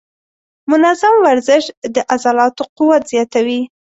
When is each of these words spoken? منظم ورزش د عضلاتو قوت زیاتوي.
منظم 0.71 1.15
ورزش 1.25 1.63
د 1.95 1.97
عضلاتو 2.13 2.63
قوت 2.77 3.01
زیاتوي. 3.11 3.61